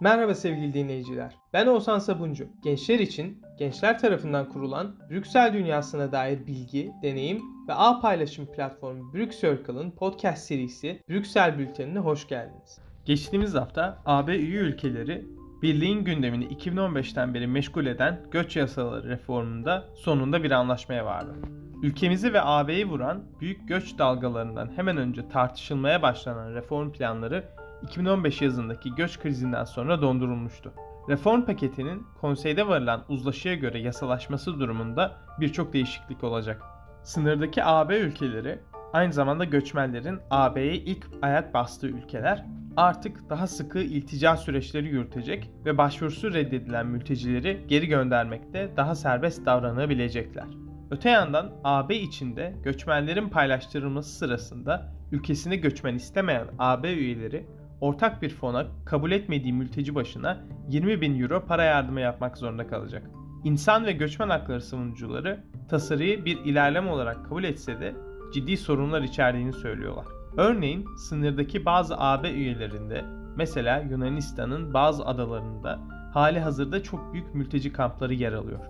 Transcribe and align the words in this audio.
Merhaba 0.00 0.34
sevgili 0.34 0.74
dinleyiciler. 0.74 1.34
Ben 1.52 1.66
Oğuzhan 1.66 1.98
Sabuncu. 1.98 2.48
Gençler 2.62 2.98
için 2.98 3.42
gençler 3.58 3.98
tarafından 3.98 4.48
kurulan 4.48 4.96
Brüksel 5.10 5.52
dünyasına 5.52 6.12
dair 6.12 6.46
bilgi, 6.46 6.92
deneyim 7.02 7.42
ve 7.68 7.74
ağ 7.74 8.00
paylaşım 8.00 8.46
platformu 8.46 9.14
Brüksircle'ın 9.14 9.90
podcast 9.90 10.46
serisi 10.46 11.02
Brüksel 11.08 11.58
Bülteni'ne 11.58 11.98
hoş 11.98 12.28
geldiniz. 12.28 12.78
Geçtiğimiz 13.04 13.54
hafta 13.54 13.98
AB 14.06 14.36
üye 14.36 14.60
ülkeleri 14.60 15.24
Birliğin 15.62 16.04
gündemini 16.04 16.44
2015'ten 16.46 17.34
beri 17.34 17.46
meşgul 17.46 17.86
eden 17.86 18.20
göç 18.30 18.56
yasaları 18.56 19.08
reformunda 19.08 19.84
sonunda 19.94 20.42
bir 20.42 20.50
anlaşmaya 20.50 21.04
vardı. 21.04 21.34
Ülkemizi 21.82 22.32
ve 22.32 22.42
AB'yi 22.42 22.88
vuran 22.88 23.24
büyük 23.40 23.68
göç 23.68 23.98
dalgalarından 23.98 24.70
hemen 24.76 24.96
önce 24.96 25.28
tartışılmaya 25.28 26.02
başlanan 26.02 26.54
reform 26.54 26.92
planları 26.92 27.44
2015 27.82 28.42
yazındaki 28.42 28.94
göç 28.94 29.18
krizinden 29.18 29.64
sonra 29.64 30.02
dondurulmuştu. 30.02 30.72
Reform 31.08 31.42
paketinin 31.42 32.06
konseyde 32.20 32.68
varılan 32.68 33.04
uzlaşıya 33.08 33.54
göre 33.54 33.78
yasalaşması 33.78 34.60
durumunda 34.60 35.16
birçok 35.40 35.72
değişiklik 35.72 36.24
olacak. 36.24 36.62
Sınırdaki 37.02 37.64
AB 37.64 37.98
ülkeleri 37.98 38.58
aynı 38.92 39.12
zamanda 39.12 39.44
göçmenlerin 39.44 40.18
AB'ye 40.30 40.74
ilk 40.74 41.06
ayak 41.22 41.54
bastığı 41.54 41.86
ülkeler 41.86 42.44
artık 42.76 43.30
daha 43.30 43.46
sıkı 43.46 43.78
iltica 43.78 44.36
süreçleri 44.36 44.88
yürütecek 44.88 45.50
ve 45.64 45.78
başvurusu 45.78 46.34
reddedilen 46.34 46.86
mültecileri 46.86 47.64
geri 47.68 47.86
göndermekte 47.86 48.70
daha 48.76 48.94
serbest 48.94 49.46
davranabilecekler. 49.46 50.46
Öte 50.90 51.10
yandan 51.10 51.52
AB 51.64 51.96
içinde 51.96 52.54
göçmenlerin 52.64 53.28
paylaştırılması 53.28 54.18
sırasında 54.18 54.92
ülkesine 55.12 55.56
göçmen 55.56 55.94
istemeyen 55.94 56.46
AB 56.58 56.92
üyeleri 56.92 57.46
ortak 57.80 58.22
bir 58.22 58.30
fona 58.30 58.66
kabul 58.84 59.10
etmediği 59.10 59.52
mülteci 59.52 59.94
başına 59.94 60.38
20 60.68 61.00
bin 61.00 61.20
euro 61.20 61.44
para 61.46 61.64
yardımı 61.64 62.00
yapmak 62.00 62.38
zorunda 62.38 62.66
kalacak. 62.66 63.10
İnsan 63.44 63.86
ve 63.86 63.92
göçmen 63.92 64.28
hakları 64.28 64.60
savunucuları 64.60 65.44
tasarıyı 65.68 66.24
bir 66.24 66.44
ilerleme 66.44 66.90
olarak 66.90 67.24
kabul 67.24 67.44
etse 67.44 67.80
de 67.80 67.94
ciddi 68.34 68.56
sorunlar 68.56 69.02
içerdiğini 69.02 69.52
söylüyorlar. 69.52 70.06
Örneğin 70.36 70.86
sınırdaki 70.96 71.64
bazı 71.64 71.98
AB 71.98 72.30
üyelerinde 72.30 73.04
mesela 73.36 73.78
Yunanistan'ın 73.78 74.74
bazı 74.74 75.06
adalarında 75.06 75.78
hali 76.14 76.40
hazırda 76.40 76.82
çok 76.82 77.12
büyük 77.12 77.34
mülteci 77.34 77.72
kampları 77.72 78.14
yer 78.14 78.32
alıyor. 78.32 78.60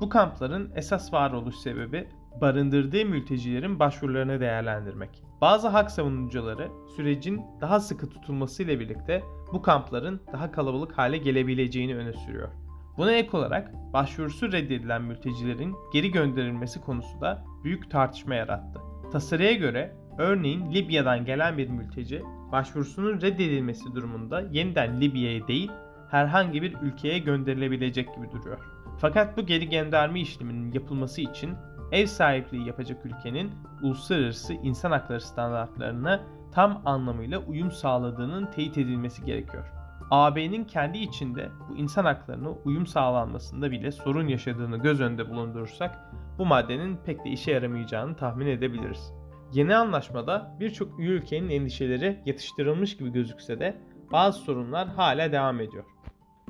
Bu 0.00 0.08
kampların 0.08 0.72
esas 0.76 1.12
varoluş 1.12 1.56
sebebi 1.56 2.08
barındırdığı 2.40 3.04
mültecilerin 3.04 3.78
başvurularını 3.78 4.40
değerlendirmek. 4.40 5.22
Bazı 5.40 5.68
hak 5.68 5.90
savunucuları 5.90 6.68
sürecin 6.96 7.42
daha 7.60 7.80
sıkı 7.80 8.08
tutulmasıyla 8.08 8.80
birlikte 8.80 9.22
bu 9.52 9.62
kampların 9.62 10.20
daha 10.32 10.52
kalabalık 10.52 10.98
hale 10.98 11.18
gelebileceğini 11.18 11.96
öne 11.96 12.12
sürüyor. 12.12 12.48
Buna 12.96 13.12
ek 13.12 13.36
olarak 13.36 13.72
başvurusu 13.92 14.52
reddedilen 14.52 15.02
mültecilerin 15.02 15.74
geri 15.92 16.10
gönderilmesi 16.10 16.80
konusu 16.80 17.20
da 17.20 17.44
büyük 17.64 17.90
tartışma 17.90 18.34
yarattı. 18.34 18.80
Tasarıya 19.12 19.52
göre 19.52 19.96
örneğin 20.18 20.72
Libya'dan 20.72 21.24
gelen 21.24 21.58
bir 21.58 21.68
mülteci 21.68 22.22
başvurusunun 22.52 23.20
reddedilmesi 23.20 23.94
durumunda 23.94 24.40
yeniden 24.40 25.00
Libya'ya 25.00 25.48
değil 25.48 25.70
herhangi 26.10 26.62
bir 26.62 26.74
ülkeye 26.82 27.18
gönderilebilecek 27.18 28.14
gibi 28.16 28.30
duruyor. 28.32 28.58
Fakat 28.98 29.36
bu 29.36 29.46
geri 29.46 29.68
gönderme 29.70 30.20
işleminin 30.20 30.72
yapılması 30.72 31.20
için 31.20 31.50
ev 31.92 32.06
sahipliği 32.06 32.66
yapacak 32.66 33.06
ülkenin 33.06 33.50
uluslararası 33.82 34.52
insan 34.52 34.90
hakları 34.90 35.20
standartlarına 35.20 36.20
tam 36.52 36.82
anlamıyla 36.84 37.38
uyum 37.38 37.70
sağladığının 37.70 38.46
teyit 38.46 38.78
edilmesi 38.78 39.24
gerekiyor. 39.24 39.72
AB'nin 40.10 40.64
kendi 40.64 40.98
içinde 40.98 41.48
bu 41.68 41.76
insan 41.76 42.04
haklarına 42.04 42.50
uyum 42.50 42.86
sağlanmasında 42.86 43.70
bile 43.70 43.92
sorun 43.92 44.28
yaşadığını 44.28 44.76
göz 44.76 45.00
önünde 45.00 45.30
bulundurursak 45.30 45.98
bu 46.38 46.46
maddenin 46.46 46.96
pek 46.96 47.24
de 47.24 47.30
işe 47.30 47.50
yaramayacağını 47.50 48.16
tahmin 48.16 48.46
edebiliriz. 48.46 49.12
Yeni 49.52 49.76
anlaşmada 49.76 50.56
birçok 50.60 51.00
ülkenin 51.00 51.48
endişeleri 51.48 52.22
yatıştırılmış 52.26 52.96
gibi 52.96 53.12
gözükse 53.12 53.60
de 53.60 53.76
bazı 54.12 54.38
sorunlar 54.38 54.88
hala 54.88 55.32
devam 55.32 55.60
ediyor. 55.60 55.84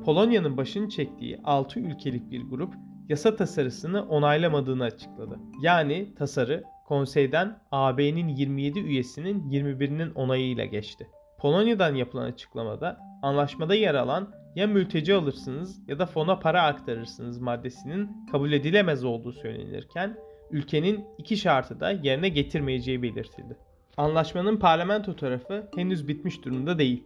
Polonya'nın 0.04 0.56
başını 0.56 0.88
çektiği 0.88 1.40
6 1.44 1.80
ülkelik 1.80 2.30
bir 2.30 2.42
grup 2.42 2.74
yasa 3.08 3.36
tasarısını 3.36 4.08
onaylamadığını 4.08 4.84
açıkladı. 4.84 5.38
Yani 5.62 6.14
tasarı 6.14 6.64
konseyden 6.86 7.58
AB'nin 7.72 8.28
27 8.28 8.78
üyesinin 8.78 9.50
21'inin 9.50 10.14
onayıyla 10.14 10.64
geçti. 10.64 11.08
Polonya'dan 11.38 11.94
yapılan 11.94 12.24
açıklamada 12.24 12.98
anlaşmada 13.22 13.74
yer 13.74 13.94
alan 13.94 14.28
ya 14.56 14.66
mülteci 14.66 15.14
alırsınız 15.14 15.88
ya 15.88 15.98
da 15.98 16.06
fona 16.06 16.38
para 16.38 16.62
aktarırsınız 16.62 17.38
maddesinin 17.38 18.26
kabul 18.32 18.52
edilemez 18.52 19.04
olduğu 19.04 19.32
söylenirken 19.32 20.16
ülkenin 20.50 21.04
iki 21.18 21.36
şartı 21.36 21.80
da 21.80 21.90
yerine 21.90 22.28
getirmeyeceği 22.28 23.02
belirtildi. 23.02 23.56
Anlaşmanın 23.96 24.56
parlamento 24.56 25.16
tarafı 25.16 25.70
henüz 25.76 26.08
bitmiş 26.08 26.44
durumda 26.44 26.78
değil. 26.78 27.04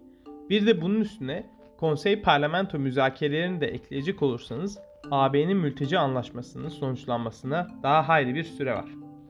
Bir 0.51 0.67
de 0.67 0.83
bunun 0.83 1.01
üstüne 1.01 1.47
konsey 1.79 2.23
parlamento 2.23 2.79
müzakerelerini 2.79 3.61
de 3.61 3.67
ekleyecek 3.67 4.23
olursanız 4.23 4.79
AB'nin 5.11 5.57
mülteci 5.57 5.99
anlaşmasının 5.99 6.69
sonuçlanmasına 6.69 7.69
daha 7.83 8.09
hayli 8.09 8.35
bir 8.35 8.45
süre 8.45 8.75
var. 8.75 8.87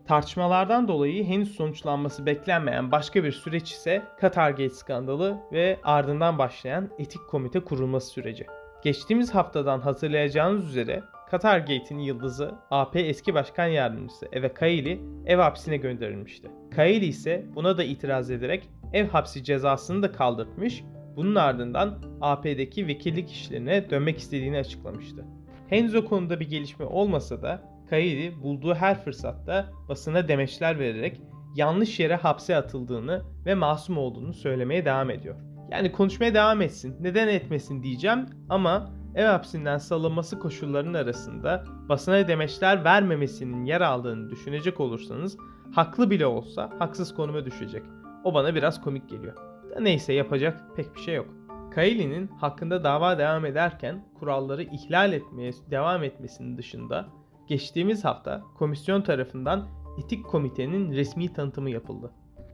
Tartışmalardan 0.06 0.88
dolayı 0.88 1.24
henüz 1.24 1.54
sonuçlanması 1.54 2.26
beklenmeyen 2.26 2.92
başka 2.92 3.24
bir 3.24 3.32
süreç 3.32 3.72
ise 3.72 4.02
Qatargate 4.20 4.70
skandalı 4.70 5.38
ve 5.52 5.78
ardından 5.84 6.38
başlayan 6.38 6.90
etik 6.98 7.28
komite 7.28 7.60
kurulması 7.60 8.08
süreci. 8.08 8.46
Geçtiğimiz 8.82 9.34
haftadan 9.34 9.80
hatırlayacağınız 9.80 10.68
üzere 10.68 11.02
Qatargate'in 11.30 11.98
yıldızı 11.98 12.54
AP 12.70 12.96
eski 12.96 13.34
başkan 13.34 13.66
yardımcısı 13.66 14.28
Eve 14.32 14.54
Kaili 14.54 15.00
ev 15.26 15.38
hapsine 15.38 15.76
gönderilmişti. 15.76 16.50
Kaili 16.76 17.06
ise 17.06 17.46
buna 17.54 17.78
da 17.78 17.84
itiraz 17.84 18.30
ederek 18.30 18.68
ev 18.92 19.08
hapsi 19.08 19.44
cezasını 19.44 20.02
da 20.02 20.12
kaldırtmış, 20.12 20.84
bunun 21.16 21.34
ardından 21.34 21.98
AP'deki 22.20 22.86
vekillik 22.86 23.32
işlerine 23.32 23.90
dönmek 23.90 24.18
istediğini 24.18 24.58
açıklamıştı. 24.58 25.24
Henüz 25.68 25.94
o 25.94 26.04
konuda 26.04 26.40
bir 26.40 26.50
gelişme 26.50 26.84
olmasa 26.84 27.42
da 27.42 27.76
Kairi 27.90 28.42
bulduğu 28.42 28.74
her 28.74 29.04
fırsatta 29.04 29.70
basına 29.88 30.28
demeçler 30.28 30.78
vererek 30.78 31.20
yanlış 31.56 32.00
yere 32.00 32.16
hapse 32.16 32.56
atıldığını 32.56 33.22
ve 33.46 33.54
masum 33.54 33.98
olduğunu 33.98 34.34
söylemeye 34.34 34.84
devam 34.84 35.10
ediyor. 35.10 35.36
Yani 35.70 35.92
konuşmaya 35.92 36.34
devam 36.34 36.62
etsin, 36.62 36.96
neden 37.00 37.28
etmesin 37.28 37.82
diyeceğim 37.82 38.26
ama 38.48 38.90
ev 39.14 39.26
hapsinden 39.26 39.78
salınması 39.78 40.38
koşullarının 40.38 40.94
arasında 40.94 41.64
basına 41.88 42.28
demeçler 42.28 42.84
vermemesinin 42.84 43.64
yer 43.64 43.80
aldığını 43.80 44.30
düşünecek 44.30 44.80
olursanız 44.80 45.36
haklı 45.72 46.10
bile 46.10 46.26
olsa 46.26 46.70
haksız 46.78 47.14
konuma 47.14 47.44
düşecek. 47.44 47.82
O 48.24 48.34
bana 48.34 48.54
biraz 48.54 48.80
komik 48.80 49.08
geliyor. 49.08 49.36
Da 49.70 49.80
neyse 49.80 50.12
yapacak 50.12 50.60
pek 50.76 50.94
bir 50.94 51.00
şey 51.00 51.14
yok. 51.14 51.35
Kayli'nin 51.76 52.26
hakkında 52.26 52.84
dava 52.84 53.18
devam 53.18 53.44
ederken 53.46 54.04
kuralları 54.18 54.62
ihlal 54.62 55.12
etmeye 55.12 55.52
devam 55.70 56.04
etmesinin 56.04 56.58
dışında 56.58 57.06
geçtiğimiz 57.48 58.04
hafta 58.04 58.42
komisyon 58.58 59.02
tarafından 59.02 59.66
etik 59.98 60.26
komitenin 60.26 60.92
resmi 60.92 61.32
tanıtımı 61.32 61.70
yapıldı. 61.70 62.10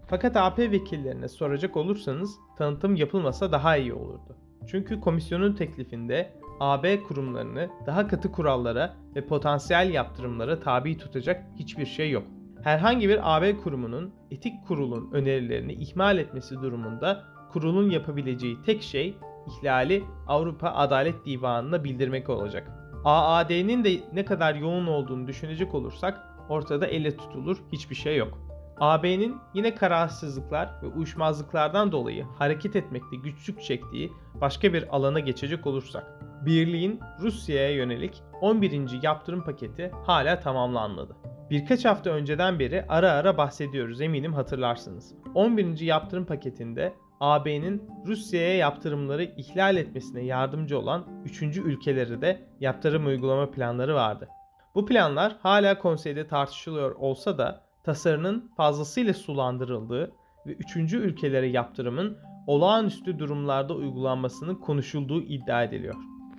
Fakat 0.07 0.37
AP 0.37 0.59
vekillerine 0.59 1.29
soracak 1.29 1.77
olursanız 1.77 2.37
tanıtım 2.59 2.97
yapılmasa 2.97 3.53
daha 3.53 3.77
iyi 3.77 3.95
olurdu. 3.95 4.37
Çünkü 4.67 5.01
komisyonun 5.01 5.53
teklifinde 5.53 6.33
AB 6.61 7.03
kurumlarını 7.03 7.71
daha 7.87 8.09
katı 8.09 8.33
kurallara 8.33 8.95
ve 9.17 9.27
potansiyel 9.27 9.91
yaptırımlara 9.91 10.61
tabi 10.61 10.99
tutacak 10.99 11.45
hiçbir 11.57 11.87
şey 11.87 12.11
yok. 12.11 12.25
Herhangi 12.63 13.09
bir 13.09 13.37
AB 13.37 13.57
kurumunun 13.57 14.15
etik 14.31 14.67
kurulun 14.67 15.11
önerilerini 15.13 15.73
ihmal 15.73 16.19
etmesi 16.19 16.55
durumunda 16.55 17.32
kurulun 17.53 17.91
yapabileceği 17.91 18.63
tek 18.63 18.83
şey 18.83 19.17
ihlali 19.47 20.05
Avrupa 20.27 20.69
Adalet 20.69 21.27
Divanı'na 21.27 21.85
bildirmek 21.85 22.29
olacak. 22.29 22.71
AAD'nin 23.05 23.85
de 23.85 24.01
ne 24.13 24.25
kadar 24.25 24.55
yoğun 24.55 24.87
olduğunu 24.87 25.27
düşünecek 25.27 25.75
olursak 25.75 26.21
ortada 26.49 26.87
elle 26.87 27.17
tutulur 27.17 27.57
hiçbir 27.73 27.95
şey 27.95 28.17
yok. 28.17 28.39
AB'nin 28.81 29.37
yine 29.55 29.75
kararsızlıklar 29.75 30.71
ve 30.83 30.87
uyuşmazlıklardan 30.87 31.93
dolayı 31.93 32.25
hareket 32.39 32.77
etmekte 32.77 33.17
güçlük 33.17 33.63
çektiği 33.63 34.13
başka 34.41 34.73
bir 34.73 34.97
alana 34.97 35.21
geçecek 35.21 35.67
olursak, 35.67 36.05
Birliğin 36.47 37.01
Rusya'ya 37.21 37.71
yönelik 37.71 38.23
11. 38.41 39.03
yaptırım 39.03 39.45
paketi 39.45 39.91
hala 40.07 40.41
tamamlanmadı. 40.41 41.17
Birkaç 41.51 41.85
hafta 41.85 42.11
önceden 42.11 42.59
beri 42.59 42.85
ara 42.89 43.11
ara 43.11 43.37
bahsediyoruz 43.37 44.01
eminim 44.01 44.33
hatırlarsınız. 44.33 45.15
11. 45.35 45.81
yaptırım 45.81 46.25
paketinde 46.25 46.95
AB'nin 47.23 47.83
Rusya'ya 48.07 48.57
yaptırımları 48.57 49.25
ihlal 49.25 49.77
etmesine 49.77 50.25
yardımcı 50.25 50.79
olan 50.79 51.05
3. 51.25 51.43
ülkelere 51.43 52.23
de 52.23 52.43
yaptırım 52.61 53.07
uygulama 53.07 53.51
planları 53.51 53.95
vardı. 53.95 54.29
Bu 54.75 54.87
planlar 54.87 55.37
hala 55.43 55.79
konseyde 55.79 56.27
tartışılıyor 56.27 56.95
olsa 56.95 57.39
da 57.39 57.65
tasarının 57.85 58.53
fazlasıyla 58.57 59.15
sulandırıldığı 59.15 60.13
ve 60.47 60.53
3. 60.53 60.77
ülkelere 60.93 61.47
yaptırımın 61.47 62.19
olağanüstü 62.47 63.19
durumlarda 63.19 63.75
uygulanmasının 63.75 64.55
konuşulduğu 64.55 65.23
iddia 65.23 65.63
ediliyor. 65.65 65.95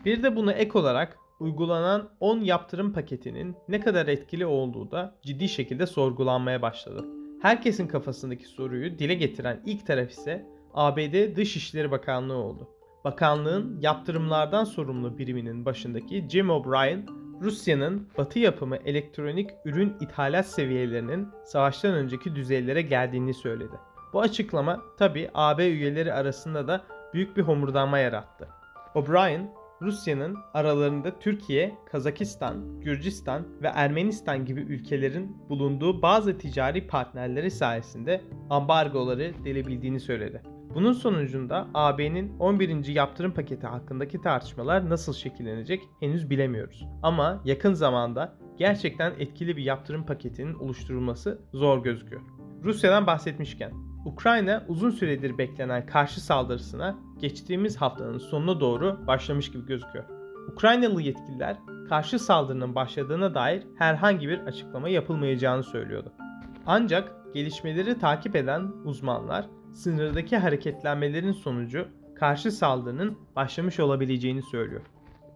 Bir 0.05 0.23
de 0.23 0.35
buna 0.35 0.51
ek 0.51 0.79
olarak 0.79 1.17
uygulanan 1.39 2.09
10 2.19 2.39
yaptırım 2.39 2.93
paketinin 2.93 3.55
ne 3.67 3.79
kadar 3.79 4.07
etkili 4.07 4.45
olduğu 4.45 4.91
da 4.91 5.15
ciddi 5.21 5.49
şekilde 5.49 5.87
sorgulanmaya 5.87 6.61
başladı. 6.61 7.05
Herkesin 7.41 7.87
kafasındaki 7.87 8.45
soruyu 8.45 8.99
dile 8.99 9.13
getiren 9.13 9.61
ilk 9.65 9.87
taraf 9.87 10.09
ise 10.09 10.52
ABD 10.73 11.35
Dışişleri 11.35 11.91
Bakanlığı 11.91 12.37
oldu. 12.37 12.69
Bakanlığın 13.03 13.79
yaptırımlardan 13.81 14.63
sorumlu 14.63 15.17
biriminin 15.17 15.65
başındaki 15.65 16.29
Jim 16.29 16.49
O'Brien, 16.49 17.05
Rusya'nın 17.41 18.09
batı 18.17 18.39
yapımı 18.39 18.75
elektronik 18.75 19.49
ürün 19.65 19.93
ithalat 20.01 20.47
seviyelerinin 20.47 21.27
savaştan 21.45 21.93
önceki 21.93 22.35
düzeylere 22.35 22.81
geldiğini 22.81 23.33
söyledi. 23.33 23.75
Bu 24.13 24.21
açıklama 24.21 24.81
tabi 24.97 25.29
AB 25.33 25.67
üyeleri 25.67 26.13
arasında 26.13 26.67
da 26.67 26.83
büyük 27.13 27.37
bir 27.37 27.41
homurdanma 27.41 27.99
yarattı. 27.99 28.47
O'Brien, 28.95 29.51
Rusya'nın 29.81 30.37
aralarında 30.53 31.19
Türkiye, 31.19 31.75
Kazakistan, 31.91 32.79
Gürcistan 32.81 33.47
ve 33.61 33.67
Ermenistan 33.67 34.45
gibi 34.45 34.61
ülkelerin 34.61 35.37
bulunduğu 35.49 36.01
bazı 36.01 36.37
ticari 36.37 36.87
partnerleri 36.87 37.51
sayesinde 37.51 38.21
ambargoları 38.49 39.33
delebildiğini 39.45 39.99
söyledi. 39.99 40.52
Bunun 40.75 40.93
sonucunda 40.93 41.67
AB'nin 41.73 42.39
11. 42.39 42.87
yaptırım 42.87 43.33
paketi 43.33 43.67
hakkındaki 43.67 44.21
tartışmalar 44.21 44.89
nasıl 44.89 45.13
şekillenecek 45.13 45.81
henüz 45.99 46.29
bilemiyoruz. 46.29 46.85
Ama 47.03 47.41
yakın 47.45 47.73
zamanda 47.73 48.35
gerçekten 48.57 49.13
etkili 49.19 49.57
bir 49.57 49.63
yaptırım 49.63 50.05
paketinin 50.05 50.53
oluşturulması 50.53 51.41
zor 51.53 51.83
gözüküyor. 51.83 52.21
Rusya'dan 52.63 53.07
bahsetmişken 53.07 53.71
Ukrayna 54.05 54.65
uzun 54.67 54.91
süredir 54.91 55.37
beklenen 55.37 55.85
karşı 55.85 56.21
saldırısına 56.21 56.97
geçtiğimiz 57.19 57.77
haftanın 57.77 58.17
sonuna 58.17 58.59
doğru 58.59 59.07
başlamış 59.07 59.51
gibi 59.51 59.65
gözüküyor. 59.65 60.05
Ukraynalı 60.53 61.01
yetkililer 61.01 61.57
karşı 61.89 62.19
saldırının 62.19 62.75
başladığına 62.75 63.35
dair 63.35 63.63
herhangi 63.77 64.27
bir 64.27 64.39
açıklama 64.39 64.89
yapılmayacağını 64.89 65.63
söylüyordu. 65.63 66.13
Ancak 66.65 67.11
gelişmeleri 67.33 67.99
takip 67.99 68.35
eden 68.35 68.71
uzmanlar 68.83 69.49
sınırdaki 69.71 70.37
hareketlenmelerin 70.37 71.31
sonucu 71.31 71.87
karşı 72.15 72.51
saldırının 72.51 73.17
başlamış 73.35 73.79
olabileceğini 73.79 74.41
söylüyor. 74.43 74.81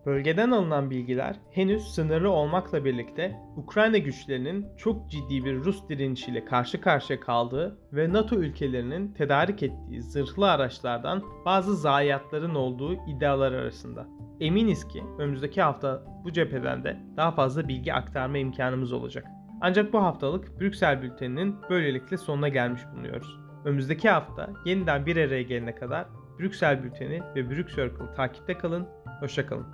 Bölgeden 0.05 0.51
alınan 0.51 0.89
bilgiler 0.89 1.35
henüz 1.51 1.83
sınırlı 1.83 2.29
olmakla 2.29 2.85
birlikte 2.85 3.35
Ukrayna 3.55 3.97
güçlerinin 3.97 4.65
çok 4.77 5.09
ciddi 5.09 5.45
bir 5.45 5.55
Rus 5.55 5.89
direnişiyle 5.89 6.45
karşı 6.45 6.81
karşıya 6.81 7.19
kaldığı 7.19 7.77
ve 7.93 8.13
NATO 8.13 8.35
ülkelerinin 8.35 9.13
tedarik 9.13 9.63
ettiği 9.63 10.01
zırhlı 10.01 10.51
araçlardan 10.51 11.23
bazı 11.45 11.75
zayiatların 11.75 12.55
olduğu 12.55 12.93
iddialar 13.07 13.51
arasında. 13.51 14.07
Eminiz 14.39 14.87
ki 14.87 15.03
önümüzdeki 15.19 15.61
hafta 15.61 16.03
bu 16.23 16.31
cepheden 16.31 16.83
de 16.83 16.97
daha 17.17 17.31
fazla 17.31 17.67
bilgi 17.67 17.93
aktarma 17.93 18.37
imkanımız 18.37 18.93
olacak. 18.93 19.25
Ancak 19.61 19.93
bu 19.93 20.03
haftalık 20.03 20.59
Brüksel 20.59 21.01
bülteninin 21.01 21.55
böylelikle 21.69 22.17
sonuna 22.17 22.47
gelmiş 22.47 22.81
bulunuyoruz. 22.93 23.39
Önümüzdeki 23.65 24.09
hafta 24.09 24.49
yeniden 24.65 25.05
bir 25.05 25.17
araya 25.17 25.41
gelene 25.41 25.75
kadar 25.75 26.05
Brüksel 26.39 26.83
bülteni 26.83 27.21
ve 27.35 27.49
Brüksel 27.49 27.89
takipte 28.15 28.57
kalın. 28.57 28.87
Hoşçakalın. 29.19 29.65